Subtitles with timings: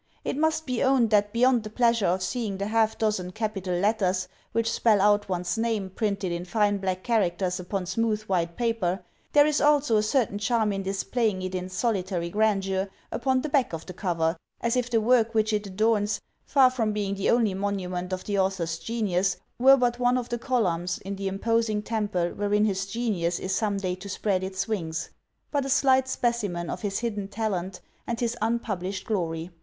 [0.25, 3.75] It must be owned that beyond the pleasure of see ing the half dozen capital
[3.75, 9.03] letters which spell out one's name printed in fine black characters upon smooth white paper,
[9.33, 13.73] there is also a certain charm in displaying it in solitary grandeur upon the back
[13.73, 17.53] of the cover, as if the work which it adorns, far from being the only
[17.53, 22.29] monument of the author's genius, were but one of the columns in the imposing temple
[22.29, 25.11] wherein his genius is some day to spread its wings,
[25.51, 29.51] but a slight specimen of his hidden talent and his unpublished glory.